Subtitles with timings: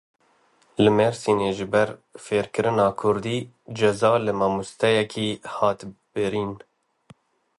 [0.83, 1.89] Li Mêrsînê ji ber
[2.23, 3.37] fêrkirina kurdî
[3.77, 5.79] ceza li mamosteyekî hat
[6.13, 6.51] birîn.